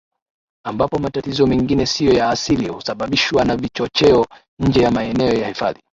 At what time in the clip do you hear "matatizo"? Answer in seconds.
0.99-1.47